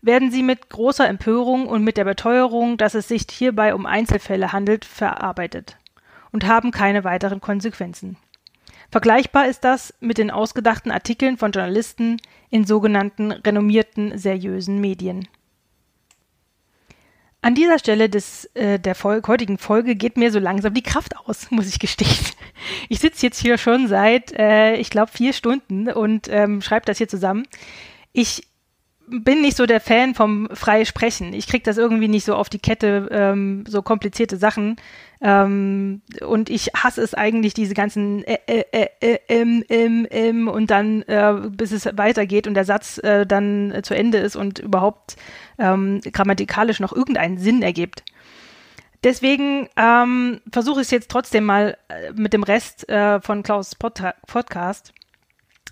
werden 0.00 0.30
sie 0.30 0.44
mit 0.44 0.68
großer 0.70 1.08
Empörung 1.08 1.66
und 1.66 1.82
mit 1.82 1.96
der 1.96 2.04
Beteuerung, 2.04 2.76
dass 2.76 2.94
es 2.94 3.08
sich 3.08 3.26
hierbei 3.30 3.74
um 3.74 3.84
Einzelfälle 3.84 4.52
handelt, 4.52 4.84
verarbeitet 4.84 5.76
und 6.30 6.46
haben 6.46 6.70
keine 6.70 7.02
weiteren 7.02 7.40
Konsequenzen. 7.40 8.16
Vergleichbar 8.90 9.46
ist 9.48 9.62
das 9.62 9.94
mit 10.00 10.18
den 10.18 10.30
ausgedachten 10.30 10.90
Artikeln 10.90 11.36
von 11.38 11.52
Journalisten 11.52 12.16
in 12.50 12.64
sogenannten 12.66 13.30
renommierten 13.30 14.18
seriösen 14.18 14.80
Medien. 14.80 15.28
An 17.42 17.54
dieser 17.54 17.78
Stelle 17.78 18.10
des, 18.10 18.44
äh, 18.54 18.78
der 18.78 18.94
Folge, 18.94 19.26
heutigen 19.28 19.56
Folge 19.56 19.96
geht 19.96 20.18
mir 20.18 20.30
so 20.30 20.38
langsam 20.38 20.74
die 20.74 20.82
Kraft 20.82 21.16
aus, 21.16 21.50
muss 21.50 21.68
ich 21.68 21.78
gestehen. 21.78 22.08
Ich 22.88 22.98
sitze 22.98 23.26
jetzt 23.26 23.40
hier 23.40 23.56
schon 23.56 23.88
seit, 23.88 24.32
äh, 24.32 24.74
ich 24.74 24.90
glaube, 24.90 25.10
vier 25.12 25.32
Stunden 25.32 25.88
und 25.88 26.28
ähm, 26.28 26.60
schreibe 26.60 26.84
das 26.84 26.98
hier 26.98 27.08
zusammen. 27.08 27.46
Ich 28.12 28.49
bin 29.10 29.42
nicht 29.42 29.56
so 29.56 29.66
der 29.66 29.80
Fan 29.80 30.14
vom 30.14 30.48
freie 30.52 30.86
Sprechen. 30.86 31.32
Ich 31.32 31.46
kriege 31.46 31.64
das 31.64 31.76
irgendwie 31.76 32.08
nicht 32.08 32.24
so 32.24 32.34
auf 32.34 32.48
die 32.48 32.58
Kette, 32.58 33.08
ähm, 33.10 33.64
so 33.66 33.82
komplizierte 33.82 34.36
Sachen. 34.36 34.76
Ähm, 35.20 36.02
und 36.26 36.48
ich 36.48 36.68
hasse 36.74 37.02
es 37.02 37.14
eigentlich, 37.14 37.52
diese 37.52 37.74
ganzen 37.74 38.24
äh, 38.24 38.38
äh, 38.46 38.64
äh, 38.72 38.88
äh, 39.00 39.18
ähm, 39.28 39.64
ähm, 39.68 40.06
ähm, 40.10 40.48
und 40.48 40.70
dann, 40.70 41.02
äh, 41.02 41.34
bis 41.50 41.72
es 41.72 41.86
weitergeht 41.96 42.46
und 42.46 42.54
der 42.54 42.64
Satz 42.64 42.98
äh, 42.98 43.26
dann 43.26 43.80
zu 43.82 43.94
Ende 43.94 44.18
ist 44.18 44.36
und 44.36 44.60
überhaupt 44.60 45.16
ähm, 45.58 46.00
grammatikalisch 46.00 46.80
noch 46.80 46.92
irgendeinen 46.92 47.38
Sinn 47.38 47.62
ergibt. 47.62 48.04
Deswegen 49.02 49.68
ähm, 49.76 50.40
versuche 50.52 50.80
ich 50.80 50.86
es 50.86 50.90
jetzt 50.90 51.10
trotzdem 51.10 51.44
mal 51.44 51.78
mit 52.14 52.34
dem 52.34 52.42
Rest 52.42 52.86
von 53.22 53.42
Klaus 53.42 53.74
Pod 53.74 54.02
Podcast 54.26 54.92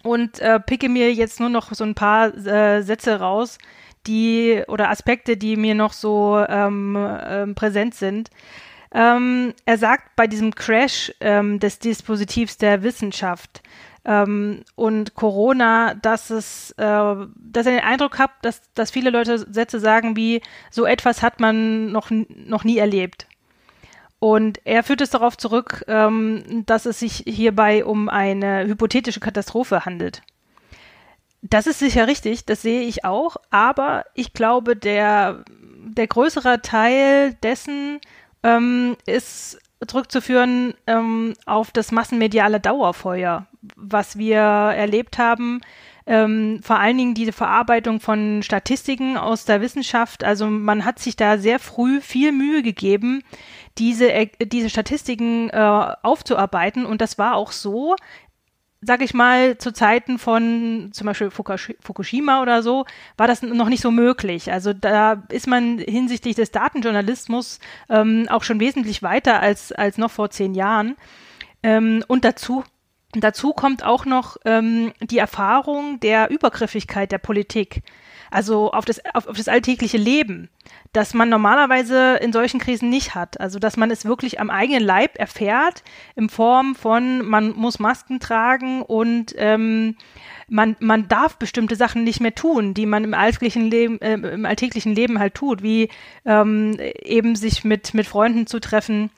und 0.03 0.41
äh, 0.41 0.61
picke 0.61 0.89
mir 0.89 1.13
jetzt 1.13 1.41
nur 1.41 1.49
noch 1.49 1.73
so 1.73 1.85
ein 1.85 1.95
paar 1.95 2.35
äh, 2.47 2.83
Sätze 2.83 3.21
raus, 3.21 3.59
die 4.07 4.63
oder 4.69 4.91
Aspekte, 4.91 5.37
die 5.37 5.57
mir 5.57 5.75
noch 5.75 5.93
so 5.93 6.45
ähm, 6.49 6.97
äh, 6.97 7.47
präsent 7.55 7.95
sind. 7.95 8.31
Ähm, 8.93 9.53
er 9.67 9.77
sagt 9.77 10.17
bei 10.17 10.27
diesem 10.27 10.55
Crash 10.55 11.13
ähm, 11.21 11.61
des 11.61 11.79
Dispositivs 11.79 12.57
der 12.57 12.83
Wissenschaft 12.83 13.63
ähm, 14.05 14.63
und 14.77 15.15
Corona, 15.15 15.95
dass 15.95 16.31
es, 16.31 16.71
äh, 16.79 16.85
dass 16.85 17.67
er 17.67 17.73
den 17.73 17.85
Eindruck 17.85 18.19
hat, 18.19 18.31
dass, 18.41 18.63
dass 18.73 18.91
viele 18.91 19.11
Leute 19.11 19.39
Sätze 19.39 19.79
sagen 19.79 20.17
wie, 20.17 20.41
so 20.71 20.87
etwas 20.87 21.23
hat 21.23 21.41
man 21.41 21.93
noch, 21.93 22.11
noch 22.11 22.65
nie 22.65 22.79
erlebt. 22.79 23.27
Und 24.21 24.61
er 24.65 24.83
führt 24.83 25.01
es 25.01 25.11
darauf 25.11 25.37
zurück, 25.37 25.85
ähm, 25.87 26.65
dass 26.67 26.87
es 26.87 26.99
sich 26.99 27.25
hierbei 27.27 27.85
um 27.85 28.09
eine 28.09 28.67
hypothetische 28.67 29.21
Katastrophe 29.21 29.85
handelt. 29.85 30.23
Das 31.41 31.69
ist 31.69 31.79
sicher 31.79 32.09
richtig, 32.09 32.47
das 32.47 32.63
sehe 32.63 32.81
ich 32.81 33.05
auch, 33.05 33.37
aber 33.51 34.05
ich 34.15 34.33
glaube, 34.33 34.75
der, 34.75 35.45
der 35.85 36.09
größere 36.09 36.63
Teil 36.63 37.35
dessen 37.35 38.01
ähm, 38.43 38.97
ist 39.07 39.61
zurückzuführen 39.87 40.75
ähm, 40.89 41.35
auf 41.47 41.71
das 41.71 41.93
massenmediale 41.93 42.59
Dauerfeuer, 42.59 43.47
was 43.77 44.19
wir 44.19 44.41
erlebt 44.41 45.19
haben. 45.19 45.61
Ähm, 46.07 46.61
vor 46.63 46.81
allen 46.81 46.97
Dingen 46.97 47.15
diese 47.15 47.33
Verarbeitung 47.33 48.01
von 48.01 48.43
Statistiken 48.43 49.17
aus 49.17 49.45
der 49.45 49.61
Wissenschaft. 49.61 50.25
Also 50.25 50.47
man 50.47 50.85
hat 50.85 50.99
sich 50.99 51.17
da 51.17 51.39
sehr 51.39 51.59
früh 51.59 52.01
viel 52.01 52.33
Mühe 52.33 52.63
gegeben, 52.63 53.23
diese, 53.79 54.13
äh, 54.13 54.29
diese 54.41 54.71
Statistiken 54.71 55.51
äh, 55.51 55.95
aufzuarbeiten. 56.03 56.87
Und 56.87 57.01
das 57.01 57.19
war 57.19 57.37
auch 57.37 57.53
so, 57.53 57.97
sag 58.81 59.03
ich 59.03 59.15
mal, 59.15 59.59
zu 59.59 59.73
Zeiten 59.73 60.19
von 60.19 60.91
zum 60.93 61.07
Beispiel 61.07 61.31
Fukushima 61.31 62.43
oder 62.43 62.63
so, 62.63 62.85
war 63.17 63.27
das 63.27 63.43
noch 63.43 63.69
nicht 63.69 63.83
so 63.83 63.91
möglich. 63.91 64.53
Also 64.53 64.73
da 64.73 65.25
ist 65.31 65.47
man 65.47 65.79
hinsichtlich 65.79 66.37
des 66.37 66.51
Datenjournalismus 66.51 67.59
ähm, 67.89 68.27
auch 68.29 68.45
schon 68.45 68.61
wesentlich 68.61 69.03
weiter 69.03 69.41
als, 69.41 69.73
als 69.73 69.99
noch 69.99 70.11
vor 70.11 70.31
zehn 70.31 70.55
Jahren. 70.55 70.97
Ähm, 71.63 72.05
und 72.07 72.25
dazu 72.25 72.65
Dazu 73.13 73.55
kommt 73.55 73.85
auch 73.85 74.05
noch 74.05 74.37
ähm, 74.45 74.93
die 75.01 75.17
Erfahrung 75.17 75.99
der 76.01 76.31
Übergriffigkeit 76.31 77.11
der 77.11 77.17
Politik, 77.17 77.83
also 78.31 78.73
auf 78.73 78.85
das, 78.85 79.05
auf, 79.15 79.27
auf 79.27 79.37
das 79.37 79.49
alltägliche 79.49 79.99
Leben 79.99 80.49
das 80.93 81.15
man 81.15 81.29
normalerweise 81.29 82.17
in 82.17 82.33
solchen 82.33 82.61
Krisen 82.61 82.89
nicht 82.89 83.15
hat. 83.15 83.41
Also 83.41 83.59
dass 83.59 83.77
man 83.77 83.91
es 83.91 84.05
wirklich 84.05 84.41
am 84.41 84.51
eigenen 84.51 84.83
Leib 84.83 85.19
erfährt, 85.19 85.83
in 86.17 86.29
Form 86.29 86.75
von, 86.75 87.27
man 87.27 87.51
muss 87.53 87.79
Masken 87.79 88.21
tragen 88.21 88.83
und 88.83 89.35
ähm, 89.37 89.97
man, 90.49 90.77
man 90.81 91.09
darf 91.09 91.37
bestimmte 91.37 91.77
Sachen 91.77 92.05
nicht 92.05 92.21
mehr 92.21 92.35
tun, 92.35 92.73
die 92.73 92.87
man 92.87 93.05
im 93.05 93.15
alltäglichen 93.15 93.71
Leben, 93.71 94.01
äh, 94.01 94.15
im 94.15 94.47
alltäglichen 94.47 94.95
Leben 94.95 95.19
halt 95.19 95.35
tut, 95.35 95.63
wie 95.63 95.91
ähm, 96.25 96.79
eben 97.03 97.37
sich 97.37 97.65
mit, 97.65 97.93
mit 97.93 98.07
Freunden 98.07 98.47
zu 98.47 98.59
treffen 98.59 99.11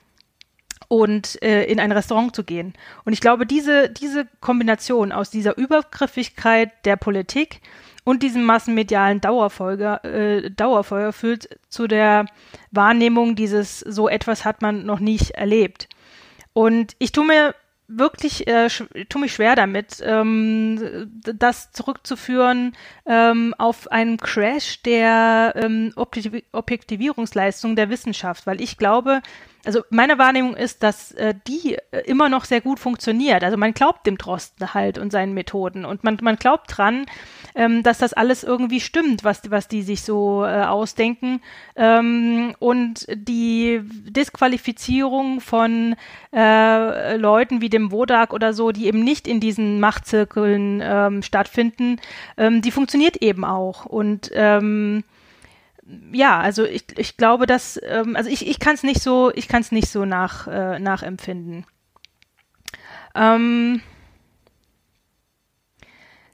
und 0.89 1.41
äh, 1.41 1.63
in 1.63 1.79
ein 1.79 1.93
Restaurant 1.93 2.35
zu 2.35 2.43
gehen. 2.43 2.73
Und 3.05 3.13
ich 3.13 3.21
glaube, 3.21 3.45
diese, 3.45 3.89
diese 3.89 4.27
Kombination 4.41 5.13
aus 5.13 5.29
dieser 5.29 5.57
Übergriffigkeit 5.57 6.69
der 6.83 6.97
Politik 6.97 7.61
und 8.03 8.23
diesem 8.23 8.43
massenmedialen 8.43 9.21
Dauerfolger, 9.21 10.03
äh, 10.03 10.49
Dauerfeuer 10.51 11.13
führt 11.13 11.49
zu 11.69 11.87
der 11.87 12.25
Wahrnehmung 12.71 13.35
dieses, 13.35 13.79
so 13.79 14.09
etwas 14.09 14.45
hat 14.45 14.61
man 14.61 14.85
noch 14.85 14.99
nicht 14.99 15.31
erlebt. 15.31 15.87
Und 16.53 16.95
ich 16.99 17.11
tue 17.11 17.25
mir 17.25 17.55
wirklich, 17.87 18.47
äh, 18.47 18.69
tue 19.09 19.21
mich 19.21 19.33
schwer 19.33 19.55
damit, 19.55 20.01
ähm, 20.03 21.11
das 21.21 21.71
zurückzuführen 21.71 22.75
ähm, 23.05 23.53
auf 23.57 23.91
einen 23.91 24.17
Crash 24.17 24.81
der 24.83 25.53
ähm, 25.55 25.93
Objektivierungsleistung 25.95 27.75
der 27.75 27.89
Wissenschaft, 27.89 28.47
weil 28.47 28.61
ich 28.61 28.77
glaube, 28.77 29.21
also 29.65 29.81
meine 29.89 30.17
Wahrnehmung 30.17 30.55
ist, 30.55 30.83
dass 30.83 31.11
äh, 31.11 31.33
die 31.47 31.77
äh, 31.91 32.01
immer 32.05 32.29
noch 32.29 32.45
sehr 32.45 32.61
gut 32.61 32.79
funktioniert. 32.79 33.43
Also 33.43 33.57
man 33.57 33.73
glaubt 33.73 34.07
dem 34.07 34.17
Drosten 34.17 34.73
halt 34.73 34.97
und 34.97 35.11
seinen 35.11 35.33
Methoden 35.33 35.85
und 35.85 36.03
man, 36.03 36.17
man 36.21 36.35
glaubt 36.35 36.77
dran, 36.77 37.05
ähm, 37.55 37.83
dass 37.83 37.99
das 37.99 38.13
alles 38.13 38.43
irgendwie 38.43 38.79
stimmt, 38.79 39.23
was, 39.23 39.41
was 39.49 39.67
die 39.67 39.83
sich 39.83 40.01
so 40.01 40.43
äh, 40.45 40.63
ausdenken. 40.63 41.41
Ähm, 41.75 42.55
und 42.59 43.05
die 43.13 43.81
Disqualifizierung 43.83 45.41
von 45.41 45.95
äh, 46.33 47.17
Leuten 47.17 47.61
wie 47.61 47.69
dem 47.69 47.91
Wodak 47.91 48.33
oder 48.33 48.53
so, 48.53 48.71
die 48.71 48.87
eben 48.87 49.03
nicht 49.03 49.27
in 49.27 49.39
diesen 49.39 49.79
Machtzirkeln 49.79 50.81
ähm, 50.83 51.21
stattfinden, 51.21 51.99
ähm, 52.37 52.61
die 52.61 52.71
funktioniert 52.71 53.17
eben 53.17 53.45
auch. 53.45 53.85
Und 53.85 54.31
ähm, 54.33 55.03
ja, 56.11 56.39
also 56.39 56.63
ich, 56.63 56.85
ich 56.97 57.17
glaube, 57.17 57.45
dass, 57.45 57.79
ähm, 57.83 58.15
also 58.15 58.29
ich, 58.29 58.47
ich 58.47 58.59
kann 58.59 58.75
es 58.75 58.83
nicht 58.83 59.01
so, 59.01 59.31
ich 59.35 59.47
kann 59.47 59.61
es 59.61 59.71
nicht 59.71 59.89
so 59.89 60.05
nach, 60.05 60.47
äh, 60.47 60.79
nachempfinden. 60.79 61.65
Ähm, 63.15 63.81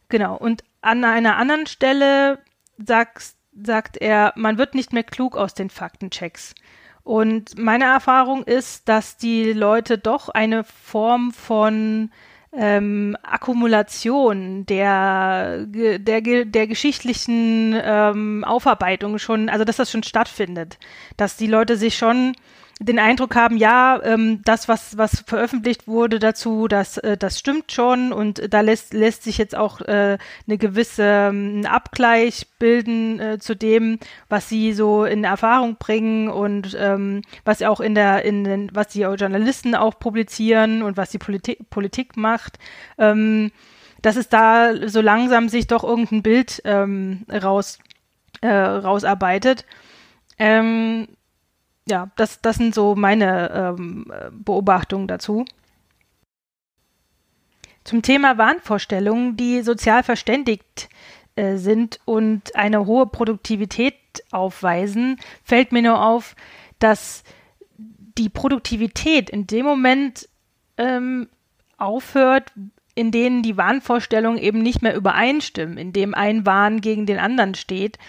genau, 0.10 0.38
und 0.38 0.64
an 0.82 1.04
einer 1.04 1.38
anderen 1.38 1.68
Stelle 1.68 2.40
sagt, 2.78 3.34
sagt 3.52 3.98
er, 3.98 4.34
man 4.36 4.58
wird 4.58 4.76
nicht 4.76 4.94
mehr 4.94 5.04
klug 5.04 5.36
aus 5.36 5.54
den 5.54 5.70
Faktenchecks. 5.70 6.54
Und 7.04 7.58
meine 7.58 7.86
Erfahrung 7.86 8.44
ist, 8.44 8.90
dass 8.90 9.18
die 9.18 9.54
Leute 9.54 9.98
doch 9.98 10.30
eine 10.30 10.64
Form 10.64 11.32
von 11.32 12.12
ähm, 12.58 13.16
Akkumulation 13.22 14.66
der, 14.66 15.66
der, 15.68 16.22
der 16.46 16.68
geschichtlichen 16.68 17.80
ähm, 17.82 18.44
Aufarbeitung 18.44 19.20
schon, 19.20 19.50
also 19.50 19.64
dass 19.64 19.78
das 19.78 19.92
schon 19.92 20.04
stattfindet, 20.04 20.80
dass 21.18 21.38
die 21.38 21.48
Leute 21.48 21.78
sich 21.78 21.98
schon 21.98 22.36
den 22.80 23.00
Eindruck 23.00 23.36
haben, 23.36 23.58
ja, 23.58 24.00
ähm, 24.04 24.42
das, 24.44 24.68
was, 24.68 24.98
was 24.98 25.22
veröffentlicht 25.22 25.88
wurde 25.88 26.20
dazu, 26.20 26.68
das, 26.68 26.98
äh, 27.00 27.18
das 27.18 27.40
stimmt 27.40 27.72
schon 27.72 28.14
und 28.14 28.54
da 28.54 28.62
lässt, 28.62 28.94
lässt 28.94 29.24
sich 29.24 29.40
jetzt 29.40 29.56
auch 29.56 29.82
äh, 29.82 30.18
eine 30.48 30.58
gewisse 30.58 31.30
ähm, 31.30 31.66
Abgleich 31.66 32.48
bilden 32.60 33.20
äh, 33.20 33.40
zu 33.40 33.56
dem, 33.56 34.00
was 34.30 34.48
sie 34.48 34.74
so 34.74 35.06
in 35.06 35.24
Erfahrung 35.24 35.78
bringen 35.78 36.30
und 36.30 36.78
ähm, 36.80 37.24
was 37.46 37.64
auch 37.64 37.80
in 37.80 37.96
der, 37.96 38.24
in 38.26 38.44
den, 38.44 38.70
was 38.74 38.90
die 38.90 39.02
Journalisten 39.02 39.74
auch 39.74 39.98
publizieren 39.98 40.84
und 40.84 40.98
was 40.98 41.10
die 41.10 41.20
Politik, 41.20 41.70
Politik 41.72 42.16
macht. 42.16 42.60
Ähm, 43.00 43.52
dass 44.04 44.16
es 44.16 44.30
da 44.30 44.88
so 44.88 45.02
langsam 45.02 45.50
sich 45.50 45.66
doch 45.66 45.84
irgendein 45.84 46.22
Bild 46.22 46.62
ähm, 46.66 47.26
raus, 47.32 47.80
äh, 48.42 48.48
rausarbeitet. 48.48 49.66
Ähm, 50.38 51.08
ja, 51.90 52.10
das, 52.16 52.42
das 52.42 52.58
sind 52.58 52.76
so 52.76 52.96
meine 52.96 53.76
ähm, 53.78 54.12
Beobachtungen 54.32 55.08
dazu. 55.08 55.46
Zum 57.84 58.02
Thema 58.02 58.38
Wahnvorstellungen, 58.38 59.38
die 59.38 59.62
sozial 59.62 60.04
verständigt 60.04 60.90
äh, 61.36 61.56
sind 61.56 62.00
und 62.04 62.56
eine 62.56 62.86
hohe 62.86 63.08
Produktivität 63.08 63.96
aufweisen, 64.32 65.18
fällt 65.44 65.72
mir 65.72 65.82
nur 65.82 66.04
auf, 66.04 66.36
dass 66.80 67.24
die 67.78 68.30
Produktivität 68.30 69.30
in 69.30 69.48
dem 69.48 69.66
Moment 69.66 70.28
ähm, 70.78 71.30
aufhört, 71.78 72.52
in 72.96 73.12
denen 73.12 73.44
die 73.44 73.56
Wahnvorstellungen 73.56 74.40
eben 74.40 74.62
nicht 74.62 74.82
mehr 74.82 74.96
übereinstimmen, 74.96 75.78
in 75.78 75.94
dem 75.94 76.16
ein 76.16 76.46
Wahn 76.46 76.82
gegen 76.82 77.06
den 77.06 77.20
anderen 77.20 77.56
steht 77.56 78.00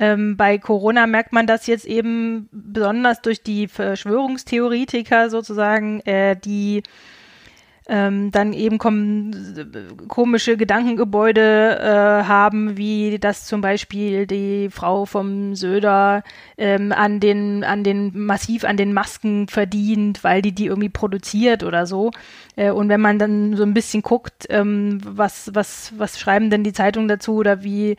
Ähm, 0.00 0.38
bei 0.38 0.56
Corona 0.56 1.06
merkt 1.06 1.32
man 1.32 1.46
das 1.46 1.66
jetzt 1.66 1.84
eben 1.84 2.48
besonders 2.52 3.20
durch 3.20 3.42
die 3.42 3.68
Verschwörungstheoretiker 3.68 5.28
sozusagen, 5.28 6.00
äh, 6.00 6.36
die 6.36 6.82
ähm, 7.90 8.30
dann 8.30 8.52
eben 8.52 8.78
komische 8.78 10.56
Gedankengebäude 10.56 11.78
äh, 11.80 12.24
haben, 12.24 12.76
wie 12.76 13.18
das 13.18 13.46
zum 13.46 13.60
Beispiel 13.60 14.26
die 14.28 14.70
Frau 14.70 15.06
vom 15.06 15.56
Söder 15.56 16.22
ähm, 16.56 16.92
an 16.92 17.18
den 17.18 17.64
an 17.64 17.82
den 17.82 18.12
massiv 18.14 18.64
an 18.64 18.76
den 18.76 18.92
Masken 18.92 19.48
verdient, 19.48 20.22
weil 20.22 20.40
die 20.40 20.52
die 20.52 20.66
irgendwie 20.66 20.88
produziert 20.88 21.64
oder 21.64 21.84
so. 21.84 22.12
Äh, 22.54 22.70
und 22.70 22.88
wenn 22.88 23.00
man 23.00 23.18
dann 23.18 23.56
so 23.56 23.64
ein 23.64 23.74
bisschen 23.74 24.02
guckt, 24.02 24.46
ähm, 24.50 25.00
was 25.04 25.50
was 25.52 25.92
was 25.98 26.18
schreiben 26.18 26.48
denn 26.48 26.62
die 26.62 26.72
Zeitungen 26.72 27.08
dazu 27.08 27.34
oder 27.34 27.64
wie 27.64 27.96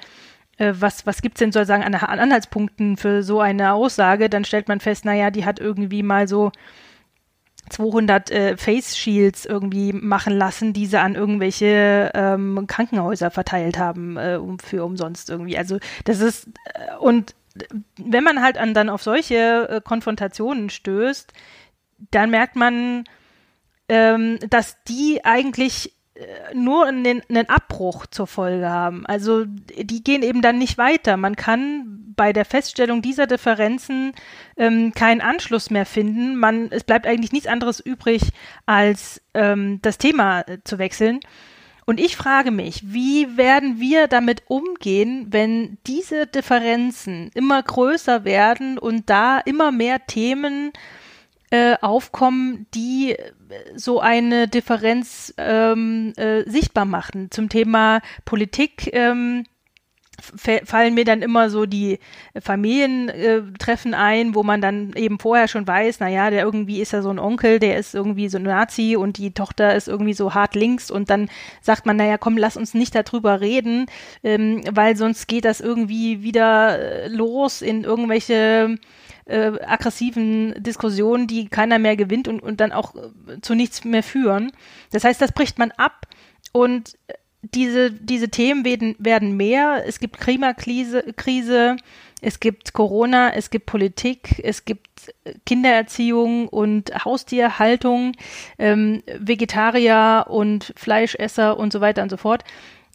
äh, 0.61 0.79
was, 0.79 1.05
was 1.07 1.21
gibt's 1.21 1.39
denn 1.39 1.51
sozusagen 1.51 1.83
an, 1.83 1.95
an 1.95 2.19
Anhaltspunkten 2.19 2.95
für 2.95 3.23
so 3.23 3.41
eine 3.41 3.73
Aussage, 3.73 4.29
dann 4.29 4.45
stellt 4.45 4.67
man 4.67 4.79
fest, 4.79 5.05
naja, 5.05 5.31
die 5.31 5.43
hat 5.43 5.59
irgendwie 5.59 6.03
mal 6.03 6.27
so 6.27 6.51
200 7.69 8.31
äh, 8.31 8.57
Face 8.57 8.97
Shields 8.97 9.45
irgendwie 9.45 9.91
machen 9.91 10.33
lassen, 10.37 10.73
die 10.73 10.85
sie 10.85 10.99
an 10.99 11.15
irgendwelche 11.15 12.11
ähm, 12.13 12.65
Krankenhäuser 12.67 13.31
verteilt 13.31 13.79
haben 13.79 14.17
äh, 14.17 14.37
um, 14.39 14.59
für 14.59 14.83
umsonst 14.85 15.29
irgendwie. 15.29 15.57
Also 15.57 15.79
das 16.03 16.19
ist 16.19 16.47
äh, 16.65 16.95
und 16.99 17.33
wenn 17.97 18.23
man 18.23 18.41
halt 18.41 18.57
an, 18.57 18.73
dann 18.73 18.89
auf 18.89 19.01
solche 19.01 19.67
äh, 19.69 19.81
Konfrontationen 19.81 20.69
stößt, 20.69 21.33
dann 22.11 22.29
merkt 22.29 22.55
man, 22.55 23.05
ähm, 23.89 24.37
dass 24.49 24.83
die 24.83 25.23
eigentlich 25.23 25.93
nur 26.53 26.87
einen, 26.87 27.21
einen 27.29 27.49
Abbruch 27.49 28.05
zur 28.05 28.27
Folge 28.27 28.69
haben. 28.69 29.05
Also 29.05 29.45
die 29.45 30.03
gehen 30.03 30.23
eben 30.23 30.41
dann 30.41 30.57
nicht 30.57 30.77
weiter. 30.77 31.17
Man 31.17 31.35
kann 31.35 32.13
bei 32.15 32.33
der 32.33 32.45
Feststellung 32.45 33.01
dieser 33.01 33.27
Differenzen 33.27 34.13
ähm, 34.57 34.93
keinen 34.93 35.21
Anschluss 35.21 35.69
mehr 35.69 35.85
finden. 35.85 36.35
Man, 36.35 36.71
es 36.71 36.83
bleibt 36.83 37.07
eigentlich 37.07 37.31
nichts 37.31 37.47
anderes 37.47 37.79
übrig, 37.79 38.29
als 38.65 39.21
ähm, 39.33 39.79
das 39.81 39.97
Thema 39.97 40.41
äh, 40.41 40.59
zu 40.63 40.77
wechseln. 40.77 41.19
Und 41.85 41.99
ich 41.99 42.15
frage 42.15 42.51
mich, 42.51 42.93
wie 42.93 43.37
werden 43.37 43.79
wir 43.79 44.07
damit 44.07 44.43
umgehen, 44.47 45.27
wenn 45.31 45.77
diese 45.87 46.27
Differenzen 46.27 47.31
immer 47.33 47.61
größer 47.61 48.23
werden 48.23 48.77
und 48.77 49.09
da 49.09 49.39
immer 49.39 49.71
mehr 49.71 50.05
Themen 50.05 50.71
äh, 51.49 51.75
aufkommen, 51.81 52.67
die 52.73 53.13
äh, 53.13 53.31
so 53.75 53.99
eine 53.99 54.47
Differenz 54.47 55.33
ähm, 55.37 56.13
äh, 56.17 56.49
sichtbar 56.49 56.85
machen. 56.85 57.29
Zum 57.31 57.49
Thema 57.49 58.01
Politik 58.25 58.89
ähm, 58.93 59.45
fallen 60.65 60.93
mir 60.93 61.05
dann 61.05 61.21
immer 61.21 61.49
so 61.49 61.65
die 61.65 61.99
Familientreffen 62.39 63.93
äh, 63.93 63.95
ein, 63.95 64.35
wo 64.35 64.43
man 64.43 64.61
dann 64.61 64.93
eben 64.93 65.19
vorher 65.19 65.47
schon 65.47 65.67
weiß, 65.67 65.99
naja, 65.99 66.29
der 66.29 66.43
irgendwie 66.43 66.81
ist 66.81 66.93
ja 66.93 67.01
so 67.01 67.09
ein 67.09 67.19
Onkel, 67.19 67.59
der 67.59 67.77
ist 67.77 67.95
irgendwie 67.95 68.29
so 68.29 68.37
ein 68.37 68.43
Nazi 68.43 68.95
und 68.95 69.17
die 69.17 69.33
Tochter 69.33 69.75
ist 69.75 69.87
irgendwie 69.87 70.13
so 70.13 70.33
hart 70.33 70.55
links 70.55 70.91
und 70.91 71.09
dann 71.09 71.29
sagt 71.61 71.85
man, 71.85 71.97
naja, 71.97 72.17
komm, 72.17 72.37
lass 72.37 72.57
uns 72.57 72.73
nicht 72.73 72.95
darüber 72.95 73.41
reden, 73.41 73.87
ähm, 74.23 74.61
weil 74.71 74.95
sonst 74.95 75.27
geht 75.27 75.45
das 75.45 75.59
irgendwie 75.59 76.23
wieder 76.23 76.79
äh, 76.79 77.07
los 77.07 77.61
in 77.61 77.83
irgendwelche 77.83 78.77
äh, 79.25 79.51
aggressiven 79.65 80.53
Diskussionen, 80.57 81.27
die 81.27 81.47
keiner 81.47 81.79
mehr 81.79 81.95
gewinnt 81.95 82.27
und, 82.27 82.41
und 82.41 82.59
dann 82.59 82.71
auch 82.71 82.95
äh, 82.95 83.41
zu 83.41 83.55
nichts 83.55 83.83
mehr 83.83 84.03
führen. 84.03 84.51
Das 84.91 85.03
heißt, 85.03 85.21
das 85.21 85.31
bricht 85.31 85.59
man 85.59 85.71
ab 85.71 86.07
und 86.51 86.97
diese, 87.41 87.91
diese 87.91 88.29
Themen 88.29 88.65
werden, 88.65 88.95
werden 88.99 89.35
mehr. 89.35 89.83
Es 89.87 89.99
gibt 89.99 90.19
Klimakrise, 90.19 91.03
Krise, 91.15 91.75
es 92.21 92.39
gibt 92.39 92.73
Corona, 92.73 93.33
es 93.33 93.49
gibt 93.49 93.65
Politik, 93.65 94.39
es 94.43 94.63
gibt 94.65 95.13
Kindererziehung 95.45 96.47
und 96.47 96.93
Haustierhaltung, 97.03 98.13
ähm, 98.59 99.01
Vegetarier 99.17 100.25
und 100.29 100.71
Fleischesser 100.75 101.57
und 101.57 101.73
so 101.73 101.81
weiter 101.81 102.03
und 102.03 102.09
so 102.09 102.17
fort. 102.17 102.43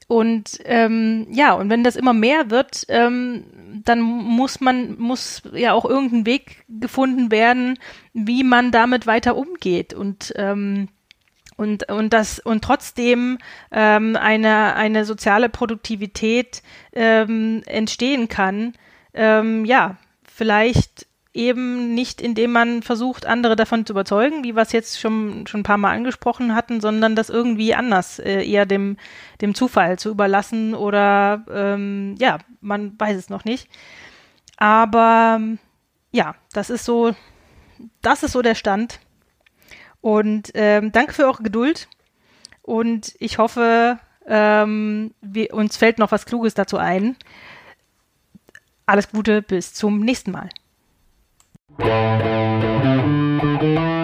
Und 0.09 0.61
ähm, 0.65 1.27
ja, 1.31 1.55
und 1.55 1.69
wenn 1.69 1.83
das 1.83 1.97
immer 1.97 2.13
mehr 2.13 2.51
wird, 2.51 2.85
ähm, 2.89 3.83
dann 3.85 4.01
muss 4.01 4.61
man, 4.61 4.97
muss 4.99 5.43
ja 5.53 5.73
auch 5.73 5.85
irgendein 5.85 6.27
Weg 6.27 6.65
gefunden 6.69 7.31
werden, 7.31 7.79
wie 8.13 8.45
man 8.45 8.71
damit 8.71 9.07
weiter 9.07 9.37
umgeht. 9.37 9.95
Und 9.95 10.33
ähm, 10.37 10.89
und, 11.57 11.91
und 11.91 12.13
das 12.13 12.39
und 12.39 12.63
trotzdem 12.63 13.39
ähm, 13.73 14.15
eine, 14.15 14.75
eine 14.75 15.05
soziale 15.05 15.49
Produktivität 15.49 16.63
ähm, 16.93 17.63
entstehen 17.65 18.29
kann. 18.29 18.75
Ähm, 19.15 19.65
ja, 19.65 19.97
vielleicht 20.25 21.07
eben 21.37 21.95
nicht, 21.95 22.21
indem 22.21 22.53
man 22.53 22.83
versucht, 22.83 23.27
andere 23.27 23.57
davon 23.57 23.87
zu 23.87 23.93
überzeugen, 23.93 24.43
wie 24.43 24.57
wir 24.57 24.63
es 24.63 24.73
jetzt 24.73 24.99
schon, 25.01 25.47
schon 25.47 25.61
ein 25.61 25.65
paar 25.65 25.77
Mal 25.77 25.95
angesprochen 25.95 26.55
hatten, 26.55 26.81
sondern 26.81 27.15
das 27.15 27.31
irgendwie 27.31 27.75
anders 27.75 28.19
äh, 28.19 28.43
eher 28.43 28.67
dem, 28.67 28.97
dem 29.41 29.55
Zufall 29.55 29.99
zu 29.99 30.11
überlassen 30.11 30.75
oder 30.75 31.45
ähm, 31.51 32.15
ja, 32.19 32.39
man 32.61 32.99
weiß 32.99 33.17
es 33.17 33.29
noch 33.29 33.45
nicht. 33.45 33.69
Aber 34.57 35.41
ja, 36.13 36.35
das 36.53 36.71
ist 36.71 36.85
so, 36.85 37.15
das 38.03 38.23
ist 38.23 38.33
so 38.33 38.43
der 38.43 38.55
Stand. 38.55 39.01
Und 40.01 40.53
ähm, 40.55 40.93
danke 40.93 41.13
für 41.13 41.25
eure 41.25 41.43
Geduld. 41.43 41.89
Und 42.63 43.15
ich 43.19 43.39
hoffe, 43.39 43.99
ähm, 44.27 45.15
wir, 45.21 45.53
uns 45.55 45.77
fällt 45.77 45.99
noch 45.99 46.13
was 46.13 46.27
Kluges 46.27 46.55
dazu 46.55 46.79
ein. 46.79 47.17
Alles 48.87 49.11
Gute, 49.11 49.43
bis 49.43 49.75
zum 49.75 50.01
nächsten 50.01 50.31
Mal. 50.31 50.49
Thank 51.69 53.63
you. 53.63 53.96